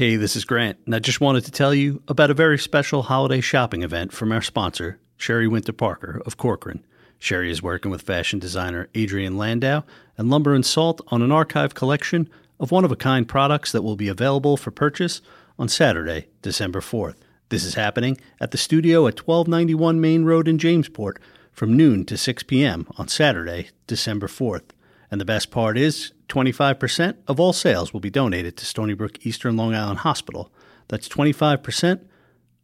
[0.00, 3.02] Hey, this is Grant, and I just wanted to tell you about a very special
[3.02, 6.82] holiday shopping event from our sponsor, Sherry Winter Parker of Corcoran.
[7.18, 9.82] Sherry is working with fashion designer Adrian Landau
[10.16, 13.82] and Lumber and Salt on an archive collection of one of a kind products that
[13.82, 15.20] will be available for purchase
[15.58, 17.16] on Saturday, December 4th.
[17.50, 21.18] This is happening at the studio at 1291 Main Road in Jamesport
[21.52, 22.86] from noon to 6 p.m.
[22.96, 24.70] on Saturday, December 4th.
[25.10, 29.24] And the best part is 25% of all sales will be donated to Stony Brook
[29.26, 30.52] Eastern Long Island Hospital.
[30.88, 32.00] That's 25%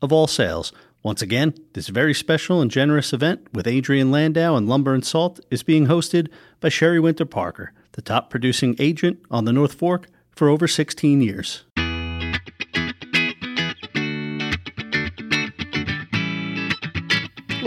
[0.01, 0.73] of all sales.
[1.03, 5.41] Once again, this very special and generous event with Adrian Landau and Lumber and Salt
[5.51, 6.29] is being hosted
[6.61, 11.20] by Sherry Winter Parker, the top producing agent on the North Fork for over 16
[11.20, 11.66] years.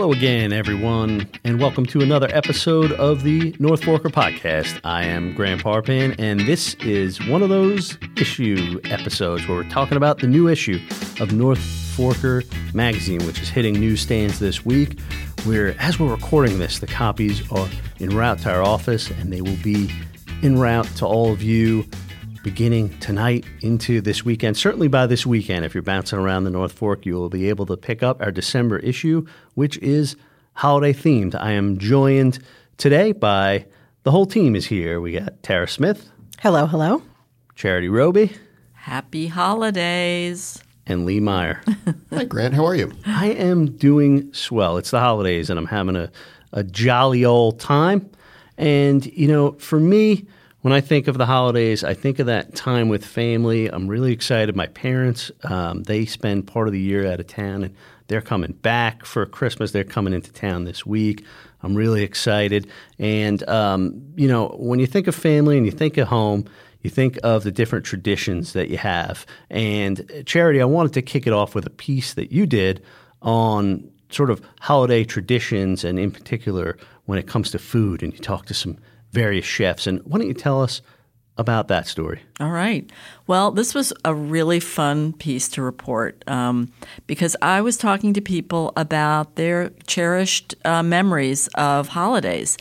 [0.00, 4.80] Hello again, everyone, and welcome to another episode of the North Forker Podcast.
[4.82, 9.98] I am Grant Parpan, and this is one of those issue episodes where we're talking
[9.98, 10.80] about the new issue
[11.20, 14.98] of North Forker Magazine, which is hitting newsstands this week.
[15.44, 17.68] Where, as we're recording this, the copies are
[18.00, 19.92] en route to our office, and they will be
[20.42, 21.84] en route to all of you
[22.42, 24.56] beginning tonight into this weekend.
[24.56, 27.66] Certainly by this weekend, if you're bouncing around the North Fork, you will be able
[27.66, 30.16] to pick up our December issue, which is
[30.54, 31.34] holiday themed.
[31.34, 32.38] I am joined
[32.78, 33.66] today by
[34.04, 35.00] the whole team is here.
[35.00, 36.10] We got Tara Smith.
[36.40, 37.02] Hello, hello.
[37.54, 38.32] Charity Roby.
[38.72, 40.62] Happy holidays.
[40.86, 41.60] And Lee Meyer.
[42.10, 42.54] Hi, Grant.
[42.54, 42.90] How are you?
[43.04, 44.78] I am doing swell.
[44.78, 46.10] It's the holidays, and I'm having a,
[46.52, 48.10] a jolly old time.
[48.56, 50.26] And, you know, for me,
[50.62, 53.68] when I think of the holidays, I think of that time with family.
[53.68, 54.54] I'm really excited.
[54.54, 57.74] My parents, um, they spend part of the year out of town, and
[58.08, 59.72] they're coming back for Christmas.
[59.72, 61.24] They're coming into town this week.
[61.62, 62.66] I'm really excited.
[62.98, 66.44] And, um, you know, when you think of family and you think of home,
[66.82, 69.26] you think of the different traditions that you have.
[69.50, 72.82] And, Charity, I wanted to kick it off with a piece that you did
[73.22, 78.02] on sort of holiday traditions, and in particular, when it comes to food.
[78.02, 78.78] And you talked to some
[79.12, 79.86] various chefs.
[79.86, 80.82] And why don't you tell us
[81.36, 82.20] about that story?
[82.40, 82.90] All right.
[83.26, 86.72] Well, this was a really fun piece to report um,
[87.06, 92.56] because I was talking to people about their cherished uh, memories of holidays,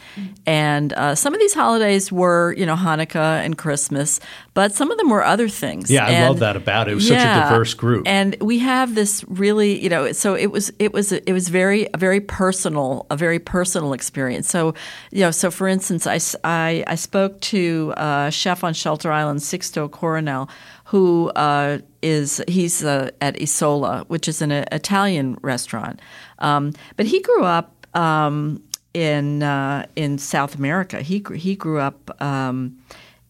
[0.46, 4.20] and uh, some of these holidays were, you know, Hanukkah and Christmas,
[4.54, 5.90] but some of them were other things.
[5.90, 6.92] Yeah, I and, love that about it.
[6.92, 10.36] It was yeah, such a diverse group, and we have this really, you know, so
[10.36, 14.50] it was it was it was very a very personal, a very personal experience.
[14.50, 14.76] So,
[15.12, 19.40] you know, so for instance, I I, I spoke to a chef on Shelter Island,
[19.40, 20.50] Sixto Coronel
[20.90, 26.02] who uh, is he's uh, at Isola, which is an uh, Italian restaurant.
[26.40, 28.64] Um, but he grew up um,
[28.96, 31.04] in uh, in South America.
[31.04, 32.80] He he grew up um,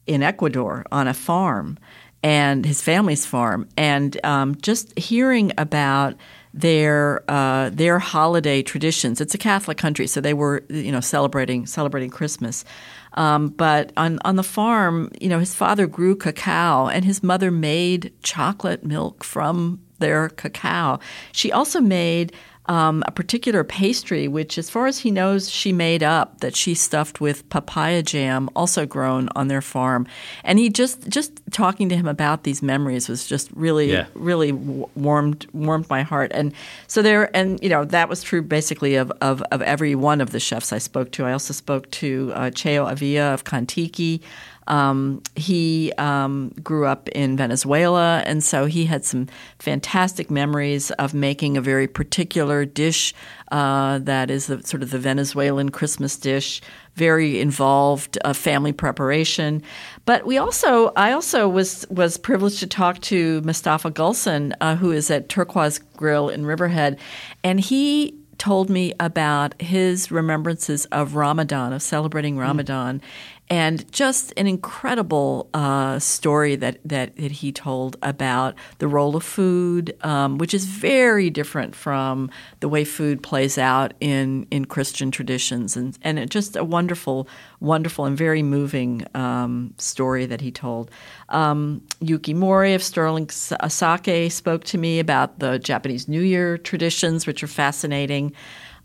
[0.08, 1.78] in Ecuador on a farm,
[2.24, 3.68] and his family's farm.
[3.76, 6.16] And um, just hearing about
[6.54, 9.22] their uh, their holiday traditions.
[9.22, 12.66] It's a Catholic country, so they were you know celebrating celebrating Christmas.
[13.14, 17.52] Um, but on on the farm, you know, his father grew cacao, and his mother
[17.52, 21.00] made chocolate milk from their cacao.
[21.32, 22.34] She also made
[22.70, 26.76] um, a particular pastry, which, as far as he knows, she made up that she
[26.76, 30.06] stuffed with papaya jam, also grown on their farm.
[30.44, 34.06] And he just just talking to him about these memories was just really Yeah.
[34.14, 36.32] really warmed warmed my heart.
[36.34, 36.54] And
[36.88, 40.30] so there, and you know that was true basically of of, of every one of
[40.30, 41.26] the chefs I spoke to.
[41.26, 44.22] I also spoke to uh, Cheo Avia of Contiki.
[44.70, 51.14] Um, he um, grew up in Venezuela, and so he had some fantastic memories of
[51.14, 53.14] making a very particular dish
[53.52, 56.62] uh, that is the, sort of the Venezuelan Christmas dish.
[56.96, 59.64] Very involved uh, family preparation,
[60.06, 64.92] but we also I also was was privileged to talk to Mustafa Gulson, uh, who
[64.92, 67.00] is at Turquoise Grill in Riverhead,
[67.42, 73.02] and he told me about his remembrances of Ramadan, of celebrating Ramadan,
[73.50, 79.24] and just an incredible uh, story that, that that he told about the role of
[79.24, 82.30] food, um, which is very different from
[82.60, 87.28] the way food plays out in in Christian traditions, and and it just a wonderful,
[87.60, 90.92] wonderful and very moving um, story that he told.
[91.30, 97.26] Um, Yuki Mori of Sterling Sake spoke to me about the Japanese New Year traditions,
[97.26, 98.34] which are fascinating.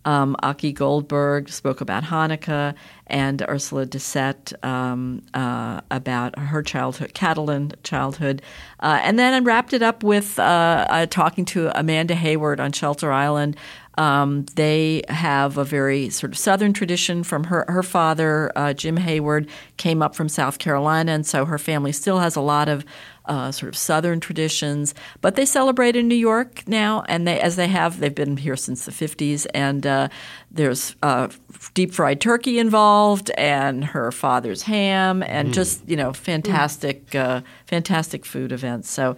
[0.04, 2.74] Um, Aki Goldberg spoke about Hanukkah,
[3.06, 8.42] and Ursula Dessette um, uh, about her childhood, Catalan childhood.
[8.80, 12.72] Uh, and then I wrapped it up with uh, uh, talking to Amanda Hayward on
[12.72, 13.56] Shelter Island
[13.96, 17.64] Um, they have a very sort of Southern tradition from her.
[17.68, 22.18] Her father, uh, Jim Hayward, came up from South Carolina, and so her family still
[22.18, 22.84] has a lot of
[23.26, 24.94] uh, sort of Southern traditions.
[25.20, 28.56] But they celebrate in New York now, and they, as they have, they've been here
[28.56, 30.08] since the 50s, and uh,
[30.50, 31.28] there's uh,
[31.74, 35.52] deep fried turkey involved, and her father's ham, and mm.
[35.52, 38.90] just you know fantastic, uh, fantastic food events.
[38.90, 39.16] So.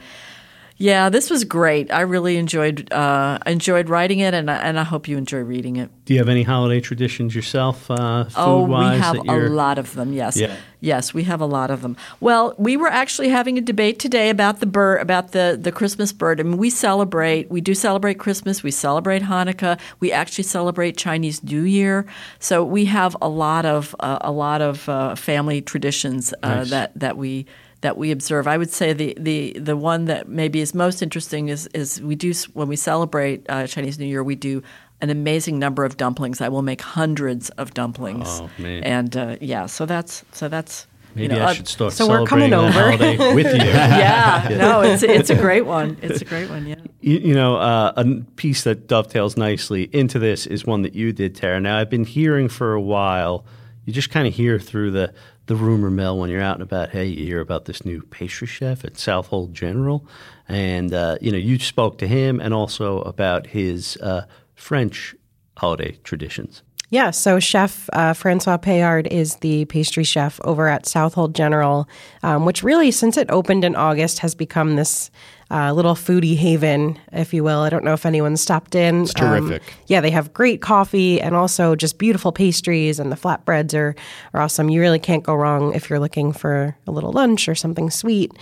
[0.78, 1.90] Yeah, this was great.
[1.90, 5.90] I really enjoyed uh, enjoyed writing it, and and I hope you enjoy reading it.
[6.04, 7.90] Do you have any holiday traditions yourself?
[7.90, 10.12] Uh, oh, we have a lot of them.
[10.12, 10.54] Yes, yeah.
[10.80, 11.96] yes, we have a lot of them.
[12.20, 16.12] Well, we were actually having a debate today about the bird, about the the Christmas
[16.12, 16.40] bird.
[16.40, 17.50] I mean, we celebrate.
[17.50, 18.62] We do celebrate Christmas.
[18.62, 19.80] We celebrate Hanukkah.
[20.00, 22.04] We actually celebrate Chinese New Year.
[22.38, 26.70] So we have a lot of uh, a lot of uh, family traditions uh, nice.
[26.70, 27.46] that that we
[27.82, 28.46] that we observe.
[28.46, 32.14] I would say the, the, the one that maybe is most interesting is, is we
[32.14, 34.62] do when we celebrate uh, Chinese New Year, we do
[35.00, 36.40] an amazing number of dumplings.
[36.40, 38.26] I will make hundreds of dumplings.
[38.26, 38.82] Oh man!
[38.84, 40.86] And uh, yeah, so that's so that's.
[41.14, 42.90] Maybe you know, I should start so we're coming over
[43.34, 43.70] with you.
[43.70, 45.96] yeah, no, it's it's a great one.
[46.02, 46.66] It's a great one.
[46.66, 46.74] Yeah.
[47.00, 48.04] You, you know, uh, a
[48.36, 51.58] piece that dovetails nicely into this is one that you did, Tara.
[51.58, 53.46] Now, I've been hearing for a while.
[53.86, 55.14] You just kind of hear through the
[55.46, 56.90] the rumor mill when you're out and about.
[56.90, 60.04] Hey, you hear about this new pastry chef at Southold General,
[60.48, 65.14] and uh, you know you spoke to him and also about his uh, French
[65.56, 66.62] holiday traditions.
[66.88, 71.88] Yeah, so Chef uh, Francois Payard is the pastry chef over at Southold General,
[72.22, 75.10] um, which really, since it opened in August, has become this
[75.50, 77.60] uh, little foodie haven, if you will.
[77.60, 79.02] I don't know if anyone stopped in.
[79.02, 79.62] It's terrific.
[79.62, 83.94] Um, yeah, they have great coffee and also just beautiful pastries, and the flatbreads are,
[84.34, 84.70] are awesome.
[84.70, 88.32] You really can't go wrong if you're looking for a little lunch or something sweet.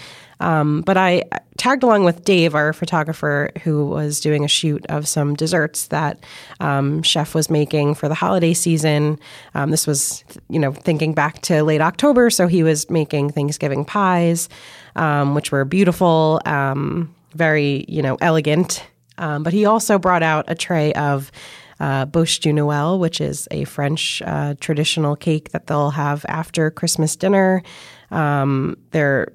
[0.40, 1.24] Um, but I
[1.56, 6.18] tagged along with Dave, our photographer, who was doing a shoot of some desserts that
[6.60, 9.18] um, Chef was making for the holiday season.
[9.54, 13.84] Um, this was, you know, thinking back to late October, so he was making Thanksgiving
[13.84, 14.48] pies
[14.96, 18.84] um, which were beautiful, um, very you know elegant.
[19.18, 21.30] Um, but he also brought out a tray of
[21.80, 27.14] uh, de Noël, which is a French uh, traditional cake that they'll have after Christmas
[27.16, 27.62] dinner.
[28.10, 29.32] They're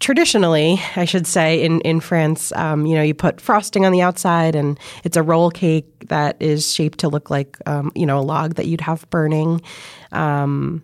[0.00, 4.02] traditionally, I should say, in in France, um, you know, you put frosting on the
[4.02, 8.18] outside, and it's a roll cake that is shaped to look like, um, you know,
[8.18, 9.60] a log that you'd have burning.
[10.12, 10.82] Um,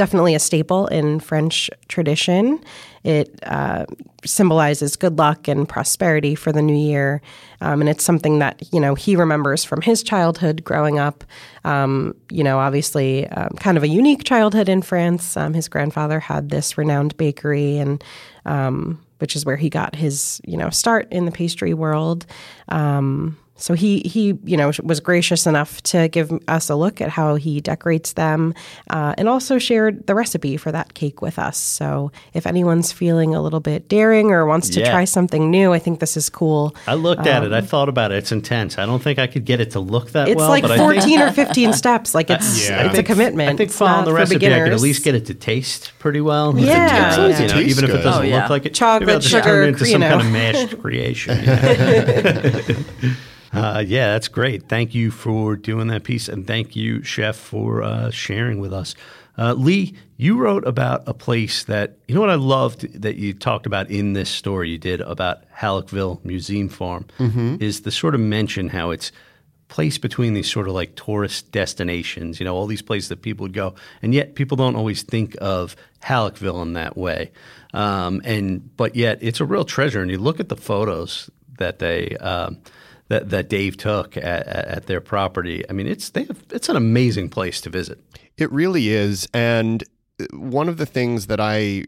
[0.00, 2.58] definitely a staple in French tradition.
[3.04, 3.84] It uh,
[4.24, 7.20] symbolizes good luck and prosperity for the new year,
[7.60, 11.22] um, and it's something that you know he remembers from his childhood growing up.
[11.64, 15.36] Um, you know, obviously, um, kind of a unique childhood in France.
[15.36, 18.02] Um, his grandfather had this renowned bakery, and
[18.46, 22.24] um, which is where he got his you know start in the pastry world.
[22.68, 27.10] Um, so he he you know was gracious enough to give us a look at
[27.10, 28.54] how he decorates them,
[28.88, 31.58] uh, and also shared the recipe for that cake with us.
[31.58, 34.90] So if anyone's feeling a little bit daring or wants to yeah.
[34.90, 36.74] try something new, I think this is cool.
[36.86, 37.52] I looked um, at it.
[37.52, 38.16] I um, thought about it.
[38.16, 38.78] It's intense.
[38.78, 40.52] I don't think I could get it to look that it's well.
[40.54, 42.14] It's like fourteen or fifteen steps.
[42.14, 42.86] Like it's yeah.
[42.86, 43.50] it's think, a commitment.
[43.50, 46.58] I think following the recipe, I could at least get it to taste pretty well.
[46.58, 47.40] Yeah, yeah.
[47.40, 49.84] You know, even if it doesn't oh, look like it, chocolate, sugar, turn it into
[49.84, 50.08] some know.
[50.08, 51.38] kind of mashed creation.
[53.52, 54.68] Uh, yeah, that's great.
[54.68, 58.94] Thank you for doing that piece, and thank you, Chef, for uh, sharing with us.
[59.36, 63.32] Uh, Lee, you wrote about a place that you know what I loved that you
[63.32, 67.56] talked about in this story you did about Hallockville Museum Farm mm-hmm.
[67.58, 69.12] is the sort of mention how it's
[69.68, 73.44] placed between these sort of like tourist destinations, you know, all these places that people
[73.44, 77.32] would go, and yet people don't always think of Hallockville in that way.
[77.72, 81.78] Um, and but yet it's a real treasure, and you look at the photos that
[81.80, 82.16] they.
[82.18, 82.58] Um,
[83.10, 85.68] that, that Dave took at, at their property.
[85.68, 87.98] I mean, it's they have, it's an amazing place to visit.
[88.38, 89.84] It really is, and
[90.32, 91.84] one of the things that I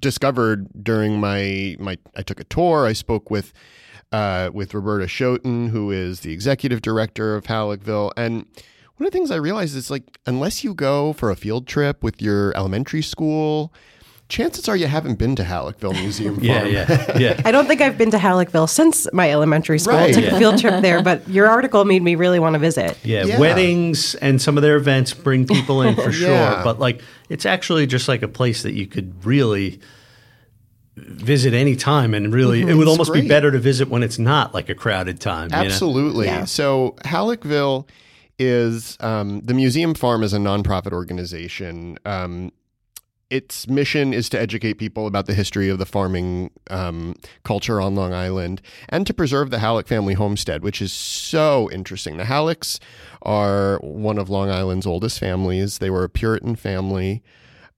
[0.00, 2.86] discovered during my my I took a tour.
[2.86, 3.52] I spoke with
[4.12, 8.46] uh, with Roberta Schoten, who is the executive director of Hallockville, and
[8.96, 12.00] one of the things I realized is like unless you go for a field trip
[12.04, 13.72] with your elementary school
[14.28, 16.44] chances are you haven't been to Hallockville Museum Farm.
[16.44, 17.42] yeah, yeah, yeah.
[17.44, 19.94] I don't think I've been to Hallockville since my elementary school.
[19.94, 20.10] Right.
[20.10, 20.36] I took yeah.
[20.36, 22.98] a field trip there, but your article made me really want to visit.
[23.04, 23.38] Yeah, yeah.
[23.38, 26.64] weddings and some of their events bring people in for sure, yeah.
[26.64, 29.80] but like it's actually just like a place that you could really
[30.96, 33.22] visit any time and really mm-hmm, it would almost great.
[33.22, 36.38] be better to visit when it's not like a crowded time absolutely you know?
[36.38, 36.44] yeah.
[36.44, 37.88] so hallockville
[38.38, 42.52] is um, the museum farm is a nonprofit organization um,
[43.34, 47.96] its mission is to educate people about the history of the farming um, culture on
[47.96, 52.16] Long Island and to preserve the Hallock family homestead, which is so interesting.
[52.16, 52.78] The Hallocks
[53.22, 55.78] are one of Long Island's oldest families.
[55.78, 57.24] They were a Puritan family,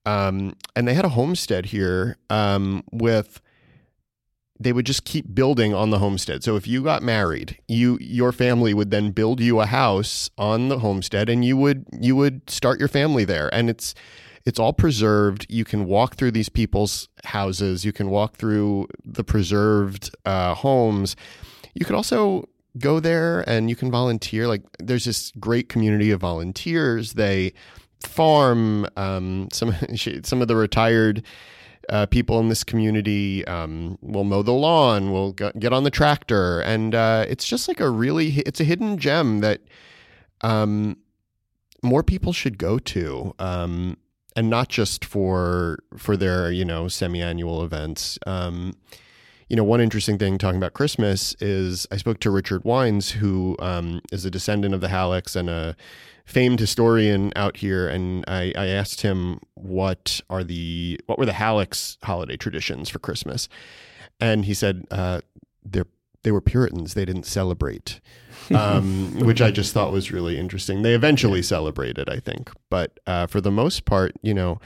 [0.05, 3.41] um, and they had a homestead here um, with
[4.59, 6.43] they would just keep building on the homestead.
[6.43, 10.69] So if you got married, you your family would then build you a house on
[10.69, 13.51] the homestead and you would you would start your family there.
[13.53, 13.95] And it's
[14.47, 15.45] it's all preserved.
[15.49, 17.83] You can walk through these people's houses.
[17.83, 21.17] You can walk through the preserved uh, homes.
[21.73, 24.47] You could also go there and you can volunteer.
[24.47, 27.13] Like there's this great community of volunteers.
[27.13, 27.51] They
[28.05, 28.87] farm.
[28.95, 29.75] Um, some
[30.23, 31.23] some of the retired
[31.89, 36.61] uh, people in this community um, will mow the lawn, will get on the tractor,
[36.61, 39.59] and uh, it's just like a really it's a hidden gem that
[40.39, 40.95] um,
[41.83, 43.97] more people should go to, um,
[44.37, 48.17] and not just for for their you know semi-annual events.
[48.25, 48.77] Um,
[49.49, 53.55] you know, one interesting thing talking about Christmas is I spoke to Richard Wines, who
[53.59, 55.75] um, is a descendant of the Hallocks and a
[56.25, 61.33] famed historian out here, and I, I asked him what are the what were the
[61.33, 63.49] Hallock's holiday traditions for Christmas,
[64.19, 65.21] and he said uh,
[65.65, 65.87] they're
[66.27, 66.93] they were Puritans.
[66.93, 68.01] They didn't celebrate,
[68.53, 70.81] um, which I just thought was really interesting.
[70.81, 74.59] They eventually celebrated, I think, but uh, for the most part, you know.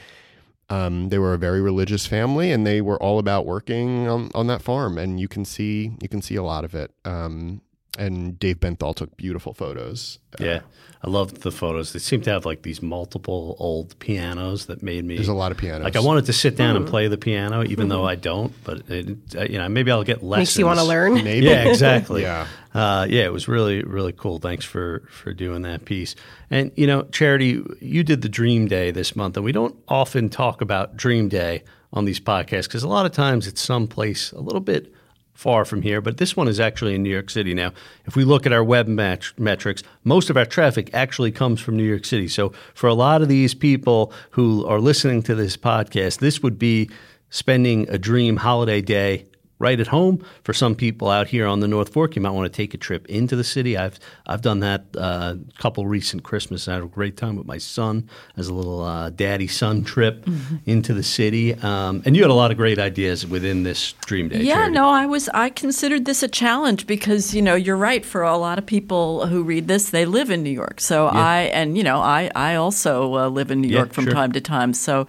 [0.68, 4.46] Um, they were a very religious family, and they were all about working on, on
[4.46, 4.96] that farm.
[4.96, 6.90] And you can see you can see a lot of it.
[7.04, 7.60] Um,
[7.98, 10.18] and Dave Benthall took beautiful photos.
[10.40, 10.60] Uh, yeah,
[11.02, 11.92] I loved the photos.
[11.92, 15.16] They seem to have like these multiple old pianos that made me.
[15.16, 15.84] There's a lot of pianos.
[15.84, 18.52] Like I wanted to sit down and play the piano, even though I don't.
[18.64, 20.48] But it, uh, you know, maybe I'll get lessons.
[20.48, 21.14] Makes you want to learn.
[21.14, 21.46] Maybe.
[21.46, 22.22] Yeah, exactly.
[22.22, 23.24] yeah, uh, yeah.
[23.24, 24.38] It was really really cool.
[24.38, 26.14] Thanks for for doing that piece.
[26.50, 30.30] And you know, Charity, you did the Dream Day this month, and we don't often
[30.30, 34.40] talk about Dream Day on these podcasts because a lot of times it's someplace a
[34.40, 34.94] little bit
[35.34, 37.72] far from here, but this one is actually in New York City now.
[38.04, 41.76] If we look at our web match metrics, most of our traffic actually comes from
[41.76, 42.28] New York City.
[42.28, 46.58] So for a lot of these people who are listening to this podcast, this would
[46.58, 46.90] be
[47.30, 49.24] spending a dream holiday day
[49.62, 50.22] right at home.
[50.42, 52.76] For some people out here on the North Fork, you might want to take a
[52.76, 53.78] trip into the city.
[53.78, 56.66] I've I've done that a uh, couple recent Christmas.
[56.68, 60.24] I had a great time with my son as a little uh, daddy son trip
[60.24, 60.56] mm-hmm.
[60.66, 61.54] into the city.
[61.54, 64.42] Um, and you had a lot of great ideas within this Dream Day.
[64.42, 64.74] Yeah, charity.
[64.74, 68.04] no, I was I considered this a challenge because you know you're right.
[68.04, 70.80] For a lot of people who read this, they live in New York.
[70.80, 71.18] So yeah.
[71.18, 74.12] I and you know I I also uh, live in New York from sure.
[74.12, 74.74] time to time.
[74.74, 75.06] So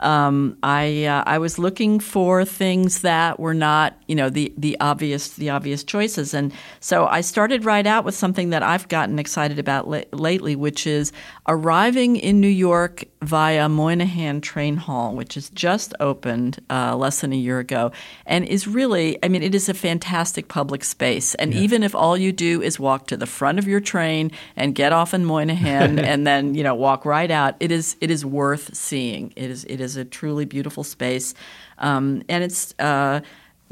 [0.00, 4.78] um, I uh, I was looking for things that were not you know the the
[4.80, 9.18] obvious the obvious choices, and so I started right out with something that I've gotten
[9.18, 11.12] excited about la- lately, which is
[11.48, 17.32] arriving in New York via Moynihan Train Hall, which has just opened uh, less than
[17.32, 17.92] a year ago,
[18.26, 21.60] and is really I mean it is a fantastic public space, and yeah.
[21.60, 24.92] even if all you do is walk to the front of your train and get
[24.92, 28.74] off in Moynihan and then you know walk right out, it is it is worth
[28.74, 29.32] seeing.
[29.36, 31.34] It is it is is a truly beautiful space,
[31.78, 32.74] um, and it's.
[32.78, 33.20] Uh,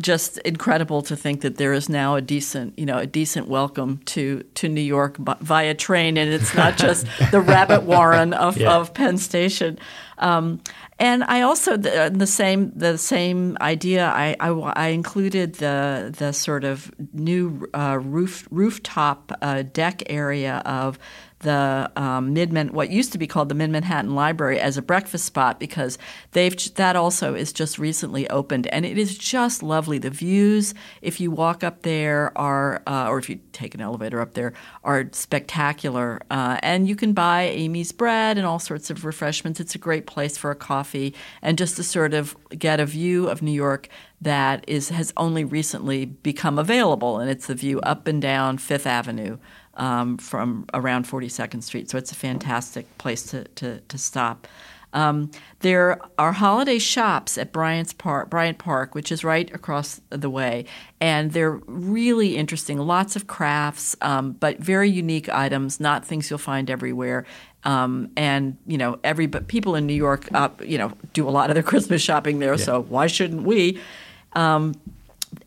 [0.01, 3.99] just incredible to think that there is now a decent, you know, a decent welcome
[4.07, 8.75] to to New York via train, and it's not just the rabbit warren of, yeah.
[8.75, 9.79] of Penn Station.
[10.19, 10.61] Um,
[10.99, 14.07] and I also the, the, same the same idea.
[14.07, 20.63] I, I, I, included the the sort of new uh, roof rooftop uh, deck area
[20.65, 20.99] of
[21.45, 25.25] the um, mid what used to be called the Mid Manhattan Library as a breakfast
[25.25, 25.97] spot because
[26.33, 29.99] they've that also is just recently opened and it is just lovely.
[29.99, 34.21] The views, if you walk up there, are uh, or if you take an elevator
[34.21, 36.21] up there, are spectacular.
[36.31, 39.61] Uh, and you can buy Amy's bread and all sorts of refreshments.
[39.61, 43.29] It's a great place for a coffee and just to sort of get a view
[43.29, 43.89] of New York
[44.21, 48.87] that is has only recently become available, and it's the view up and down Fifth
[48.87, 49.37] Avenue
[49.77, 51.91] um, from around 42nd Street.
[51.91, 54.47] So it's a fantastic place to, to, to stop.
[54.95, 60.31] Um, there are holiday shops at Bryant's Park, Bryant Park, which is right across the
[60.31, 60.67] way,
[61.01, 62.79] and they're really interesting.
[62.79, 67.27] Lots of crafts, um, but very unique items, not things you'll find everywhere.
[67.65, 71.31] Um, and you know, every but people in New York, uh, you know, do a
[71.31, 72.55] lot of their Christmas shopping there.
[72.55, 72.65] Yeah.
[72.65, 73.81] So why shouldn't we?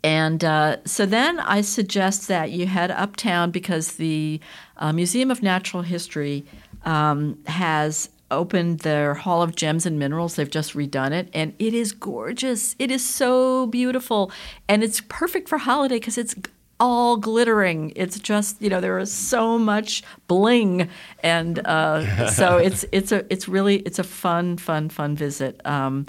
[0.03, 4.39] And uh, so then I suggest that you head uptown because the
[4.77, 6.45] uh, Museum of Natural History
[6.85, 10.35] um, has opened their Hall of Gems and Minerals.
[10.35, 12.75] They've just redone it, and it is gorgeous.
[12.79, 14.31] It is so beautiful,
[14.67, 16.35] and it's perfect for holiday because it's
[16.79, 17.93] all glittering.
[17.95, 20.89] It's just you know there is so much bling,
[21.23, 25.65] and uh, so it's it's a it's really it's a fun fun fun visit.
[25.65, 26.05] Um,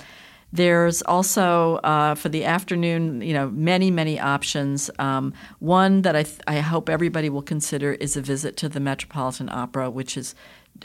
[0.52, 4.90] there's also uh, for the afternoon, you know, many many options.
[4.98, 8.80] Um, one that I th- I hope everybody will consider is a visit to the
[8.80, 10.34] Metropolitan Opera, which is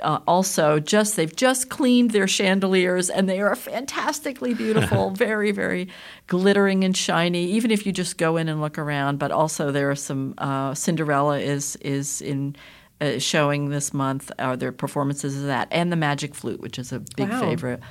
[0.01, 5.87] uh, also just they've just cleaned their chandeliers and they are fantastically beautiful, very very
[6.27, 7.45] glittering and shiny.
[7.45, 10.73] Even if you just go in and look around, but also there are some uh,
[10.73, 12.55] Cinderella is is in.
[13.01, 16.93] Uh, showing this month are their performances of that and the magic flute which is
[16.93, 17.39] a big Wow.
[17.41, 17.81] favorite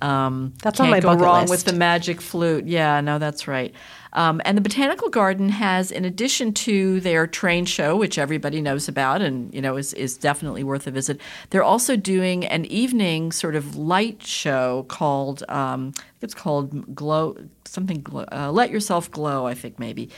[0.00, 1.50] um, That's on my go bucket wrong list.
[1.50, 2.66] with the magic flute.
[2.66, 3.74] Yeah, no, that's right.
[4.14, 8.88] Um, and the Botanical Garden has, in addition to their train show, which everybody knows
[8.88, 13.32] about and you know is is definitely worth a visit, they're also doing an evening
[13.32, 18.00] sort of light show called um, I think it's called Glow something.
[18.00, 20.08] Glow, uh, Let yourself glow, I think maybe.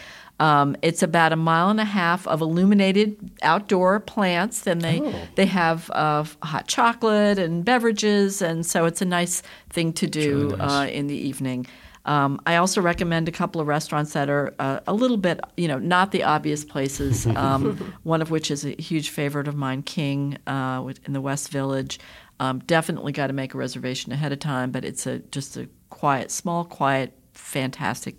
[0.40, 4.62] Um, it's about a mile and a half of illuminated outdoor plants.
[4.62, 5.14] Then they Oh.
[5.36, 10.56] they have uh, hot chocolate and beverages, and so it's a nice thing to do
[10.58, 11.66] uh, in the evening.
[12.06, 15.68] Um, I also recommend a couple of restaurants that are uh, a little bit, you
[15.68, 17.26] know, not the obvious places.
[17.36, 21.50] Um, one of which is a huge favorite of mine, King, uh, in the West
[21.50, 22.00] Village.
[22.40, 25.68] Um, definitely got to make a reservation ahead of time, but it's a just a
[25.90, 28.14] quiet, small, quiet, fantastic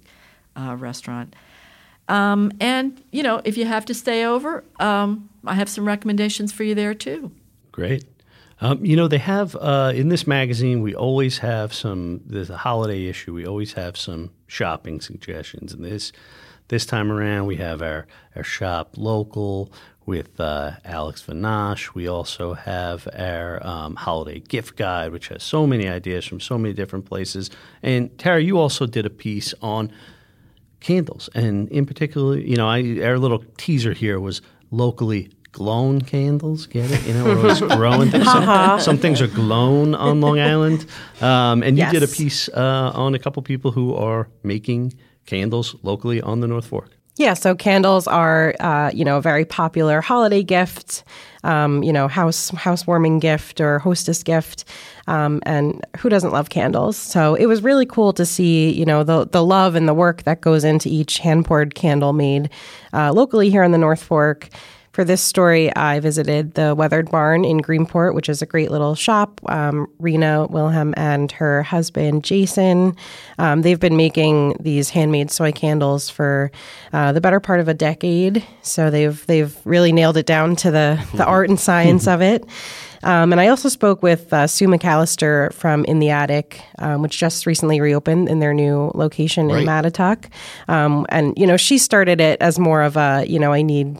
[0.55, 1.35] uh, restaurant.
[2.11, 6.51] Um, and you know, if you have to stay over, um, I have some recommendations
[6.51, 7.31] for you there too.
[7.71, 8.03] Great.
[8.59, 12.57] Um, you know, they have uh, in this magazine, we always have some, there's a
[12.57, 15.73] holiday issue, we always have some shopping suggestions.
[15.73, 16.11] And this
[16.67, 19.73] this time around, we have our, our shop local
[20.05, 21.93] with uh, Alex Vanache.
[21.93, 26.57] We also have our um, holiday gift guide, which has so many ideas from so
[26.57, 27.49] many different places.
[27.83, 29.91] And Tara, you also did a piece on
[30.81, 36.67] candles, and in particular, you know, I our little teaser here was locally glown candles.
[36.67, 37.05] Get it?
[37.05, 38.25] You know, we're always growing things.
[38.25, 40.85] Some, some things are glown on Long Island,
[41.21, 44.93] um, and you did a piece uh, on a couple people who are making
[45.25, 46.89] candles locally on the North Fork.
[47.21, 51.03] Yeah, so candles are, uh, you know, a very popular holiday gift,
[51.43, 54.65] um, you know, house housewarming gift or hostess gift,
[55.05, 56.97] um, and who doesn't love candles?
[56.97, 60.23] So it was really cool to see, you know, the the love and the work
[60.23, 62.49] that goes into each hand poured candle made
[62.91, 64.49] uh, locally here in the North Fork.
[65.01, 68.93] For this story, I visited the Weathered Barn in Greenport, which is a great little
[68.93, 69.41] shop.
[69.47, 72.95] Um, Rena Wilhelm and her husband Jason,
[73.39, 76.51] um, they've been making these handmade soy candles for
[76.93, 78.45] uh, the better part of a decade.
[78.61, 82.45] So they've they've really nailed it down to the the art and science of it.
[83.01, 87.17] Um, and I also spoke with uh, Sue McAllister from In the Attic, um, which
[87.17, 89.67] just recently reopened in their new location in Right.
[89.67, 90.25] Mattituck.
[90.67, 93.97] Um, and you know, she started it as more of a you know I need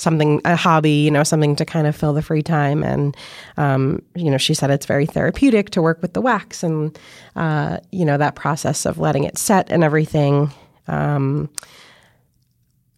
[0.00, 2.82] something a hobby you know something to kind of fill the free time.
[2.82, 3.16] And
[3.56, 6.98] um, you know she said it's very therapeutic to work with the wax and
[7.36, 10.50] uh, you know that process of letting it set and everything.
[10.88, 11.50] Um,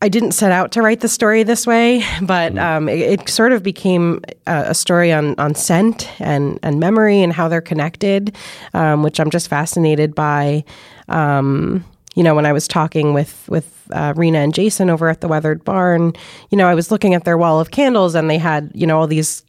[0.03, 3.53] I didn't set out to write the story this way, but um, it, it sort
[3.53, 8.35] of became a, a story on, on scent and, and memory and how they're connected,
[8.75, 10.65] um, which I'm just fascinated by.
[11.09, 15.21] Um, you know, when I was talking with with uh, Rena and Jason over at
[15.21, 16.13] the Weathered Barn,
[16.51, 18.99] you know, I was looking at their wall of candles, and they had you know
[18.99, 19.45] all these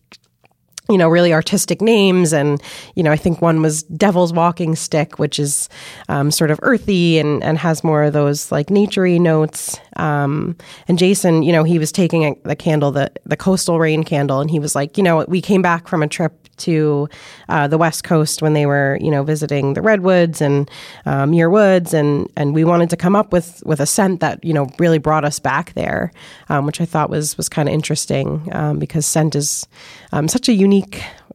[0.89, 2.33] you know, really artistic names.
[2.33, 2.61] And,
[2.95, 5.69] you know, I think one was Devil's Walking Stick, which is
[6.09, 9.79] um, sort of earthy and, and has more of those like naturey notes.
[9.95, 14.03] Um, and Jason, you know, he was taking a, the candle, the, the Coastal Rain
[14.03, 17.09] candle, and he was like, you know, we came back from a trip to
[17.49, 20.69] uh, the West Coast when they were, you know, visiting the redwoods and
[21.05, 24.43] um, Muir Woods, and and we wanted to come up with with a scent that
[24.43, 26.11] you know really brought us back there,
[26.49, 29.67] um, which I thought was was kind of interesting um, because scent is
[30.11, 30.72] um, such a unique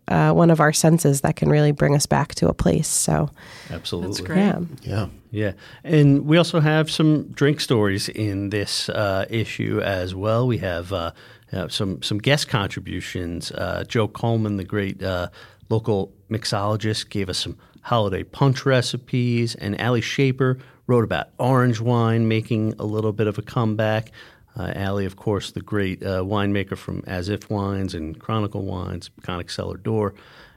[0.08, 2.88] uh, one of our senses that can really bring us back to a place.
[2.88, 3.30] So
[3.70, 4.10] Absolutely.
[4.10, 4.38] That's great.
[4.38, 5.08] yeah, Yeah.
[5.30, 5.52] Yeah,
[5.84, 10.46] and we also have some drink stories in this uh, issue as well.
[10.46, 11.12] We have uh,
[11.52, 13.52] uh, some some guest contributions.
[13.52, 15.28] Uh, Joe Coleman, the great uh,
[15.68, 22.26] local mixologist, gave us some holiday punch recipes, and Alie Shaper wrote about orange wine
[22.26, 24.10] making a little bit of a comeback.
[24.58, 29.10] Uh, Alie, of course, the great uh, winemaker from As If Wines and Chronicle Wines,
[29.22, 30.14] Conic Cellar Door.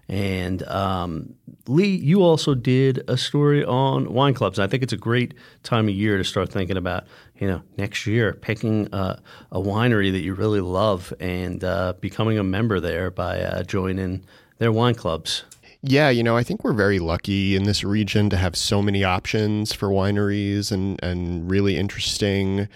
[0.09, 1.35] And um,
[1.67, 4.59] Lee, you also did a story on wine clubs.
[4.59, 5.33] I think it's a great
[5.63, 7.05] time of year to start thinking about,
[7.39, 9.19] you know, next year picking uh,
[9.51, 14.25] a winery that you really love and uh, becoming a member there by uh, joining
[14.57, 15.45] their wine clubs.
[15.83, 19.03] Yeah, you know, I think we're very lucky in this region to have so many
[19.03, 22.67] options for wineries and and really interesting,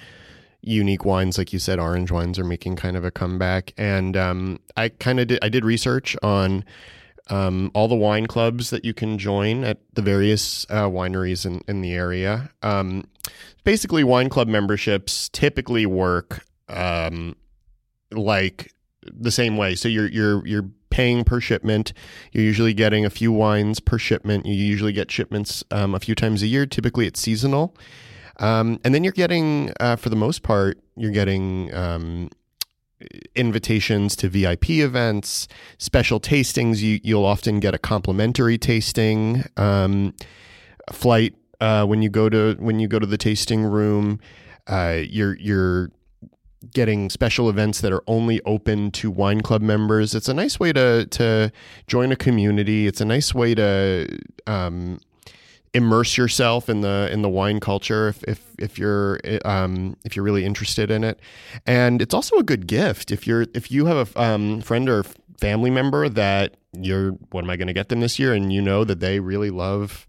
[0.65, 3.73] unique wines, like you said, orange wines are making kind of a comeback.
[3.77, 6.63] And um, I kind of did I did research on
[7.29, 11.61] um, all the wine clubs that you can join at the various uh, wineries in,
[11.67, 12.49] in the area.
[12.61, 13.05] Um,
[13.63, 17.35] basically, wine club memberships typically work um,
[18.11, 18.73] like
[19.03, 19.75] the same way.
[19.75, 21.93] So you're you're you're paying per shipment.
[22.31, 24.45] You're usually getting a few wines per shipment.
[24.45, 26.65] You usually get shipments um, a few times a year.
[26.65, 27.75] Typically, it's seasonal,
[28.37, 32.29] um, and then you're getting, uh, for the most part, you're getting um,
[33.35, 36.79] invitations to VIP events, special tastings.
[36.79, 40.13] You, you'll often get a complimentary tasting um,
[40.91, 44.19] flight uh, when you go to when you go to the tasting room.
[44.67, 45.91] Uh, you're you're
[46.73, 50.15] getting special events that are only open to wine club members.
[50.15, 51.51] It's a nice way to to
[51.87, 52.87] join a community.
[52.87, 54.07] It's a nice way to
[54.47, 54.99] um,
[55.75, 60.23] immerse yourself in the in the wine culture if if, if you're um, if you're
[60.23, 61.19] really interested in it.
[61.65, 65.03] And it's also a good gift if you're if you have a um, friend or
[65.39, 68.61] family member that you're what am I going to get them this year, and you
[68.61, 70.07] know that they really love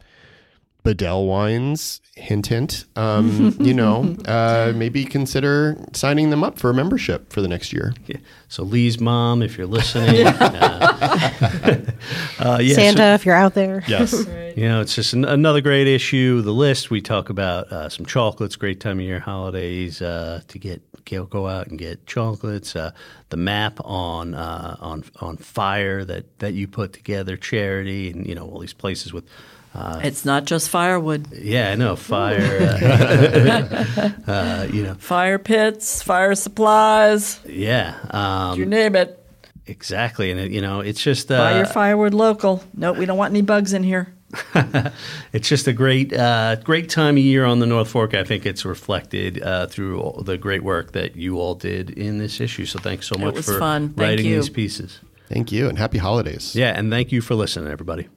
[0.87, 6.75] Bedell wines, hint, hint, um, you know, uh, maybe consider signing them up for a
[6.75, 7.92] membership for the next year.
[8.07, 8.18] Yeah.
[8.46, 10.33] So Lee's mom, if you're listening, uh,
[12.38, 13.83] uh, yeah, Santa, so, if you're out there.
[13.88, 14.14] Yes.
[14.14, 14.44] right.
[14.57, 16.40] You know, it's just an, another great issue.
[16.40, 20.59] The list we talk about uh, some chocolates, great time of year, holidays uh, to
[20.59, 22.75] get go out and get chocolates.
[22.75, 22.92] Uh,
[23.29, 28.49] the map on on on fire that that you put together, charity, and you know
[28.49, 29.29] all these places with
[29.77, 31.29] uh, it's not just firewood.
[31.33, 32.37] Yeah, I know fire.
[32.87, 37.41] Uh, uh, you know, fire pits, fire supplies.
[37.47, 39.23] Yeah, um, you name it.
[39.67, 42.62] Exactly, and it, you know, it's just uh, buy your firewood local.
[42.75, 44.15] No, we don't want any bugs in here.
[45.33, 48.15] it's just a great, uh, great time of year on the North Fork.
[48.15, 52.41] I think it's reflected uh, through the great work that you all did in this
[52.41, 52.67] issue.
[52.67, 53.95] So thanks so much for fun.
[53.97, 54.37] writing you.
[54.37, 55.01] these pieces.
[55.29, 56.55] Thank you, and happy holidays.
[56.55, 58.09] Yeah, and thank you for listening, everybody.